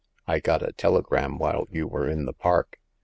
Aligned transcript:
"I 0.35 0.39
got 0.39 0.63
a 0.67 0.71
telegram 0.73 1.37
while 1.37 1.67
you 1.69 1.85
were 1.85 2.09
in 2.09 2.25
the 2.25 2.33
park. 2.33 2.79